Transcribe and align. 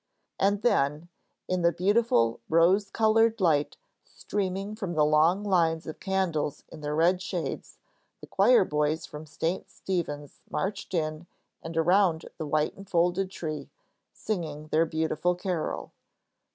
And 0.39 0.63
then, 0.63 1.09
in 1.47 1.61
the 1.61 1.71
beautiful 1.71 2.39
rose 2.49 2.89
colored 2.89 3.39
light 3.39 3.77
streaming 4.03 4.75
from 4.75 4.95
the 4.95 5.05
long 5.05 5.43
lines 5.43 5.85
of 5.85 5.99
candles 5.99 6.63
in 6.69 6.81
their 6.81 6.95
red 6.95 7.21
shades, 7.21 7.77
the 8.19 8.25
choir 8.25 8.65
boys 8.65 9.05
from 9.05 9.27
St. 9.27 9.69
Stephen's 9.69 10.41
marched 10.49 10.95
in 10.95 11.27
and 11.61 11.77
around 11.77 12.25
the 12.39 12.47
white 12.47 12.73
enfolded 12.75 13.29
tree, 13.29 13.69
singing 14.11 14.69
their 14.69 14.87
beautiful 14.87 15.35
carol. 15.35 15.91